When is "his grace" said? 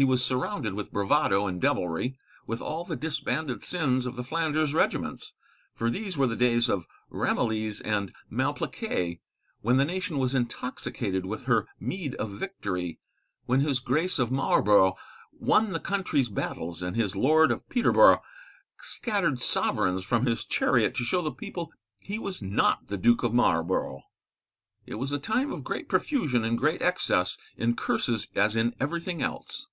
13.60-14.18